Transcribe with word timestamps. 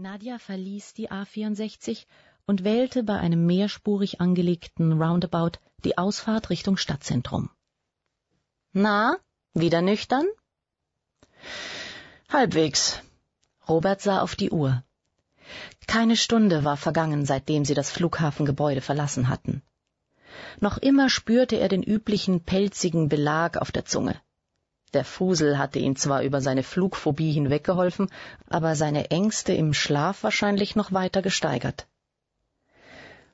Nadja 0.00 0.38
verließ 0.38 0.94
die 0.94 1.10
A64 1.10 2.06
und 2.46 2.62
wählte 2.62 3.02
bei 3.02 3.18
einem 3.18 3.46
mehrspurig 3.46 4.20
angelegten 4.20 5.02
Roundabout 5.02 5.58
die 5.82 5.98
Ausfahrt 5.98 6.50
Richtung 6.50 6.76
Stadtzentrum. 6.76 7.50
Na, 8.72 9.16
wieder 9.54 9.82
nüchtern? 9.82 10.24
Halbwegs. 12.28 13.02
Robert 13.68 14.00
sah 14.00 14.20
auf 14.20 14.36
die 14.36 14.52
Uhr. 14.52 14.84
Keine 15.88 16.16
Stunde 16.16 16.62
war 16.62 16.76
vergangen, 16.76 17.26
seitdem 17.26 17.64
sie 17.64 17.74
das 17.74 17.90
Flughafengebäude 17.90 18.80
verlassen 18.80 19.28
hatten. 19.28 19.62
Noch 20.60 20.78
immer 20.78 21.10
spürte 21.10 21.56
er 21.56 21.68
den 21.68 21.82
üblichen 21.82 22.44
pelzigen 22.44 23.08
Belag 23.08 23.56
auf 23.56 23.72
der 23.72 23.84
Zunge. 23.84 24.14
Der 24.94 25.04
Fusel 25.04 25.58
hatte 25.58 25.78
ihn 25.78 25.96
zwar 25.96 26.22
über 26.22 26.40
seine 26.40 26.62
Flugphobie 26.62 27.32
hinweggeholfen, 27.32 28.10
aber 28.48 28.74
seine 28.74 29.10
Ängste 29.10 29.52
im 29.52 29.74
Schlaf 29.74 30.22
wahrscheinlich 30.22 30.76
noch 30.76 30.92
weiter 30.92 31.20
gesteigert. 31.20 31.86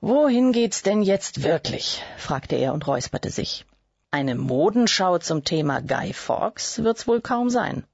Wohin 0.00 0.52
geht's 0.52 0.82
denn 0.82 1.02
jetzt 1.02 1.42
wirklich? 1.42 2.02
fragte 2.16 2.56
er 2.56 2.72
und 2.72 2.86
räusperte 2.86 3.30
sich. 3.30 3.66
Eine 4.10 4.34
Modenschau 4.34 5.18
zum 5.18 5.44
Thema 5.44 5.80
Guy 5.80 6.12
Fawkes 6.12 6.82
wird's 6.82 7.06
wohl 7.06 7.20
kaum 7.20 7.50
sein. 7.50 7.84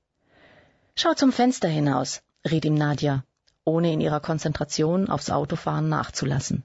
Schau 0.94 1.14
zum 1.14 1.32
Fenster 1.32 1.68
hinaus, 1.68 2.22
riet 2.50 2.64
ihm 2.64 2.74
Nadja, 2.74 3.24
ohne 3.64 3.92
in 3.92 4.00
ihrer 4.00 4.20
Konzentration 4.20 5.10
aufs 5.10 5.30
Autofahren 5.30 5.88
nachzulassen. 5.88 6.64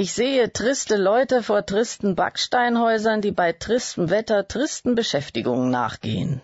Ich 0.00 0.12
sehe 0.12 0.52
triste 0.52 0.94
Leute 0.96 1.42
vor 1.42 1.66
tristen 1.66 2.14
Backsteinhäusern, 2.14 3.20
die 3.20 3.32
bei 3.32 3.52
tristem 3.52 4.10
Wetter 4.10 4.46
tristen 4.46 4.94
Beschäftigungen 4.94 5.70
nachgehen. 5.70 6.40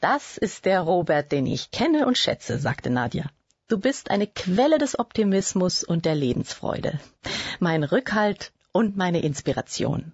Das 0.00 0.36
ist 0.36 0.64
der 0.64 0.80
Robert, 0.80 1.30
den 1.30 1.46
ich 1.46 1.70
kenne 1.70 2.04
und 2.04 2.18
schätze, 2.18 2.58
sagte 2.58 2.90
Nadja. 2.90 3.26
Du 3.68 3.78
bist 3.78 4.10
eine 4.10 4.26
Quelle 4.26 4.78
des 4.78 4.98
Optimismus 4.98 5.84
und 5.84 6.04
der 6.04 6.16
Lebensfreude, 6.16 6.98
mein 7.60 7.84
Rückhalt 7.84 8.50
und 8.72 8.96
meine 8.96 9.22
Inspiration. 9.22 10.12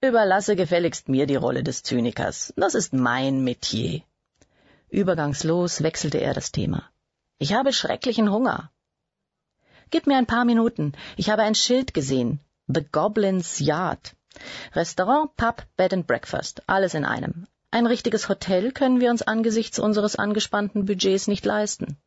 Überlasse 0.00 0.54
gefälligst 0.54 1.08
mir 1.08 1.26
die 1.26 1.42
Rolle 1.46 1.64
des 1.64 1.82
Zynikers. 1.82 2.54
Das 2.56 2.76
ist 2.76 2.92
mein 2.92 3.42
Metier. 3.42 4.02
Übergangslos 4.90 5.82
wechselte 5.82 6.18
er 6.18 6.34
das 6.34 6.52
Thema. 6.52 6.88
Ich 7.38 7.52
habe 7.52 7.72
schrecklichen 7.72 8.30
Hunger. 8.30 8.70
Gib 9.92 10.06
mir 10.06 10.16
ein 10.16 10.26
paar 10.26 10.46
Minuten. 10.46 10.92
Ich 11.18 11.28
habe 11.28 11.42
ein 11.42 11.54
Schild 11.54 11.92
gesehen. 11.92 12.40
The 12.66 12.82
Goblin's 12.82 13.60
Yard. 13.60 14.14
Restaurant, 14.74 15.36
Pub, 15.36 15.66
Bed 15.76 15.92
and 15.92 16.06
Breakfast. 16.06 16.62
Alles 16.66 16.94
in 16.94 17.04
einem. 17.04 17.46
Ein 17.70 17.86
richtiges 17.86 18.30
Hotel 18.30 18.72
können 18.72 19.00
wir 19.00 19.10
uns 19.10 19.20
angesichts 19.20 19.78
unseres 19.78 20.16
angespannten 20.16 20.86
Budgets 20.86 21.28
nicht 21.28 21.44
leisten. 21.44 21.98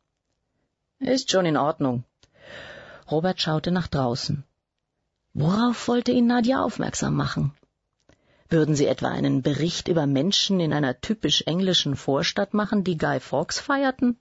Ist 0.98 1.30
schon 1.30 1.46
in 1.46 1.56
Ordnung. 1.56 2.02
Robert 3.08 3.40
schaute 3.40 3.70
nach 3.70 3.86
draußen. 3.86 4.42
Worauf 5.32 5.86
wollte 5.86 6.10
ihn 6.10 6.26
Nadja 6.26 6.64
aufmerksam 6.64 7.14
machen? 7.14 7.52
Würden 8.48 8.74
sie 8.74 8.86
etwa 8.86 9.10
einen 9.10 9.42
Bericht 9.42 9.86
über 9.86 10.08
Menschen 10.08 10.58
in 10.58 10.72
einer 10.72 11.00
typisch 11.00 11.42
englischen 11.42 11.94
Vorstadt 11.94 12.52
machen, 12.52 12.82
die 12.82 12.98
Guy 12.98 13.20
Fawkes 13.20 13.60
feierten? 13.60 14.18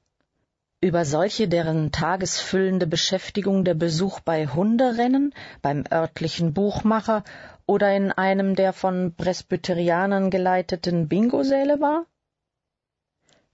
Über 0.81 1.05
solche, 1.05 1.47
deren 1.47 1.91
tagesfüllende 1.91 2.85
Beschäftigung 2.87 3.63
der 3.63 3.73
Besuch 3.73 4.19
bei 4.19 4.47
Hunderennen, 4.47 5.33
beim 5.61 5.83
örtlichen 5.91 6.53
Buchmacher 6.53 7.23
oder 7.65 7.95
in 7.95 8.11
einem 8.11 8.55
der 8.55 8.73
von 8.73 9.15
Presbyterianern 9.15 10.29
geleiteten 10.29 11.07
Bingosäle 11.07 11.79
war? 11.81 12.05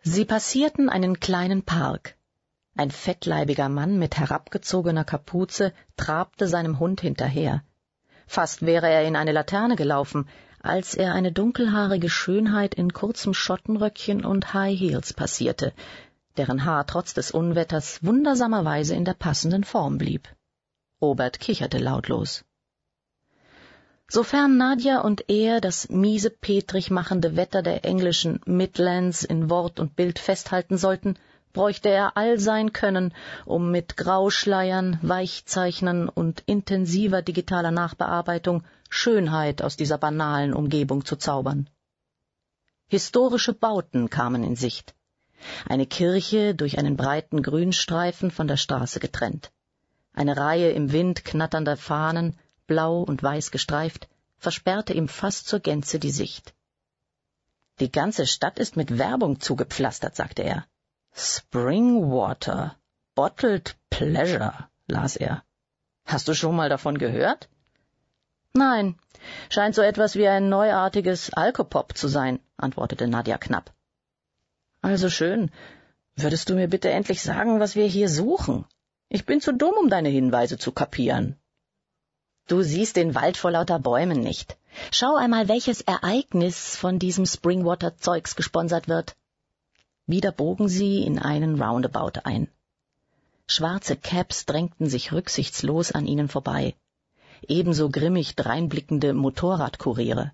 Sie 0.02 0.26
passierten 0.26 0.90
einen 0.90 1.20
kleinen 1.20 1.64
Park. 1.64 2.16
Ein 2.76 2.90
fettleibiger 2.90 3.70
Mann 3.70 4.00
mit 4.00 4.18
herabgezogener 4.18 5.04
Kapuze 5.04 5.74
trabte 5.98 6.48
seinem 6.48 6.80
Hund 6.80 7.02
hinterher. 7.02 7.64
Fast 8.26 8.66
wäre 8.66 8.90
er 8.90 9.04
in 9.04 9.16
eine 9.16 9.32
Laterne 9.32 9.76
gelaufen, 9.76 10.28
als 10.62 10.96
er 10.96 11.14
eine 11.14 11.32
dunkelhaarige 11.32 12.10
Schönheit 12.10 12.76
in 12.76 12.94
kurzem 12.94 13.34
Schottenröckchen 13.34 14.24
und 14.26 14.54
High 14.54 14.80
Heels 14.80 15.14
passierte, 15.14 15.74
deren 16.38 16.66
Haar 16.66 16.86
trotz 16.88 17.14
des 17.14 17.32
Unwetters 17.32 18.04
wundersamerweise 18.04 18.96
in 18.96 19.06
der 19.06 19.14
passenden 19.14 19.64
Form 19.64 19.98
blieb. 19.98 20.28
Robert 21.02 21.40
kicherte 21.40 21.78
lautlos. 21.78 22.44
Sofern 24.08 24.58
Nadja 24.58 25.02
und 25.02 25.30
er 25.30 25.62
das 25.62 25.90
miese 25.90 26.30
petrig 26.30 26.92
machende 26.92 27.36
Wetter 27.38 27.62
der 27.62 27.86
englischen 27.86 28.42
Midlands 28.46 29.24
in 29.24 29.50
Wort 29.50 29.80
und 29.80 29.96
Bild 29.96 30.20
festhalten 30.20 30.78
sollten, 30.78 31.18
bräuchte 31.54 31.90
er 31.90 32.18
all 32.18 32.40
sein 32.40 32.74
Können, 32.74 33.14
um 33.46 33.72
mit 33.72 33.98
Grauschleiern, 33.98 35.00
Weichzeichnern 35.02 36.10
und 36.10 36.44
intensiver 36.46 37.22
digitaler 37.22 37.72
Nachbearbeitung 37.72 38.64
Schönheit 38.90 39.62
aus 39.62 39.78
dieser 39.78 39.98
banalen 39.98 40.54
Umgebung 40.54 41.06
zu 41.06 41.16
zaubern. 41.16 41.70
Historische 42.88 43.54
Bauten 43.54 44.10
kamen 44.10 44.44
in 44.44 44.56
Sicht 44.56 44.94
eine 45.68 45.86
Kirche 45.86 46.56
durch 46.56 46.78
einen 46.78 46.98
breiten 46.98 47.42
Grünstreifen 47.42 48.32
von 48.32 48.48
der 48.48 48.58
Straße 48.58 49.00
getrennt. 49.00 49.52
Eine 50.14 50.38
Reihe 50.38 50.72
im 50.72 50.92
Wind 50.92 51.24
knatternder 51.26 51.78
Fahnen, 51.78 52.38
blau 52.68 53.02
und 53.02 53.24
weiß 53.24 53.52
gestreift, 53.52 54.08
versperrte 54.38 54.94
ihm 54.94 55.08
fast 55.08 55.48
zur 55.48 55.60
Gänze 55.60 56.00
die 56.00 56.12
Sicht. 56.12 56.54
Die 57.80 57.92
ganze 57.92 58.28
Stadt 58.28 58.60
ist 58.60 58.76
mit 58.76 58.98
Werbung 58.98 59.40
zugepflastert, 59.40 60.16
sagte 60.16 60.44
er. 60.44 60.66
Springwater, 61.14 62.76
Bottled 63.16 63.76
Pleasure, 63.90 64.68
las 64.88 65.16
er. 65.16 65.44
Hast 66.06 66.28
du 66.28 66.34
schon 66.34 66.56
mal 66.56 66.70
davon 66.70 66.98
gehört? 66.98 67.50
Nein, 68.54 68.98
scheint 69.50 69.76
so 69.76 69.82
etwas 69.82 70.16
wie 70.16 70.28
ein 70.28 70.50
neuartiges 70.50 71.34
Alkopop 71.34 71.98
zu 71.98 72.08
sein, 72.08 72.40
antwortete 72.58 73.08
Nadja 73.08 73.38
knapp. 73.38 73.74
Also 74.82 75.10
schön. 75.10 75.52
Würdest 76.16 76.50
du 76.50 76.56
mir 76.56 76.68
bitte 76.68 76.90
endlich 76.90 77.22
sagen, 77.22 77.60
was 77.60 77.76
wir 77.76 77.86
hier 77.86 78.10
suchen? 78.10 78.66
Ich 79.10 79.26
bin 79.26 79.42
zu 79.42 79.54
dumm, 79.54 79.76
um 79.80 79.90
deine 79.90 80.10
Hinweise 80.10 80.58
zu 80.58 80.72
kapieren. 80.72 81.38
Du 82.48 82.64
siehst 82.64 82.96
den 82.96 83.16
Wald 83.16 83.38
vor 83.38 83.52
lauter 83.52 83.80
Bäumen 83.80 84.20
nicht. 84.20 84.58
Schau 84.92 85.16
einmal, 85.16 85.48
welches 85.48 85.82
Ereignis 85.82 86.76
von 86.76 86.98
diesem 86.98 87.26
Springwater-Zeugs 87.26 88.36
gesponsert 88.36 88.88
wird. 88.88 89.16
Wieder 90.08 90.32
bogen 90.32 90.68
sie 90.68 91.04
in 91.04 91.20
einen 91.20 91.62
Roundabout 91.62 92.22
ein. 92.24 92.50
Schwarze 93.48 93.96
Cabs 93.96 94.46
drängten 94.46 94.90
sich 94.90 95.12
rücksichtslos 95.12 95.92
an 95.92 96.08
ihnen 96.08 96.28
vorbei. 96.28 96.76
Ebenso 97.48 97.90
grimmig 97.90 98.36
dreinblickende 98.36 99.14
Motorradkuriere. 99.14 100.32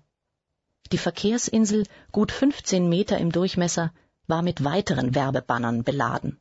Die 0.92 0.98
Verkehrsinsel, 0.98 1.84
gut 2.12 2.32
fünfzehn 2.32 2.88
Meter 2.88 3.18
im 3.18 3.32
Durchmesser, 3.32 3.92
war 4.28 4.42
mit 4.42 4.62
weiteren 4.62 5.14
Werbebannern 5.14 5.82
beladen. 5.82 6.40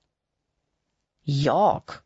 York, 1.23 2.03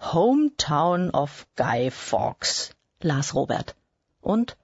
Hometown 0.00 1.10
of 1.10 1.46
Guy 1.56 1.90
Fawkes, 1.90 2.74
las 3.00 3.34
Robert. 3.34 3.74
Und 4.20 4.56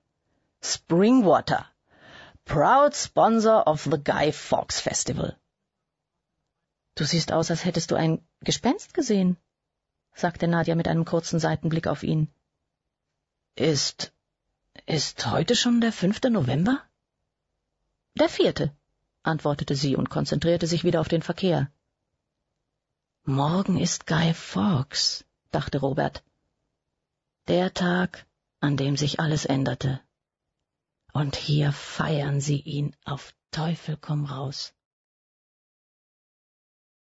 Springwater, 0.63 1.67
proud 2.45 2.95
sponsor 2.95 3.67
of 3.67 3.83
the 3.85 3.99
Guy 3.99 4.33
Fawkes 4.33 4.81
Festival. 4.81 5.37
Du 6.95 7.05
siehst 7.05 7.33
aus, 7.33 7.51
als 7.51 7.65
hättest 7.65 7.91
du 7.91 7.97
ein 7.97 8.21
Gespenst 8.41 8.95
gesehen, 8.95 9.37
sagte 10.15 10.47
Nadja 10.47 10.75
mit 10.75 10.89
einem 10.89 11.05
kurzen 11.05 11.41
Seitenblick 11.41 11.87
auf 11.87 12.03
ihn. 12.03 12.29
Ist, 13.57 14.13
ist 14.87 15.27
heute 15.27 15.57
schon 15.57 15.81
der 15.81 15.93
fünfte 15.93 16.31
November? 16.31 16.83
Der 18.15 18.29
vierte, 18.29 18.75
antwortete 19.25 19.75
sie 19.75 19.97
und 19.97 20.11
konzentrierte 20.11 20.67
sich 20.67 20.85
wieder 20.85 21.01
auf 21.01 21.09
den 21.09 21.23
Verkehr. 21.23 21.71
Morgen 23.25 23.79
ist 23.79 24.07
Guy 24.07 24.35
Fawkes, 24.35 25.25
dachte 25.51 25.79
Robert. 25.79 26.23
Der 27.49 27.73
Tag, 27.73 28.27
an 28.61 28.77
dem 28.77 28.97
sich 28.97 29.21
alles 29.21 29.45
änderte. 29.45 30.01
Und 31.13 31.37
hier 31.37 31.73
feiern 31.73 32.41
sie 32.41 32.61
ihn 32.61 32.95
auf 33.05 33.35
Teufel 33.51 33.97
komm 34.01 34.25
raus. 34.25 34.75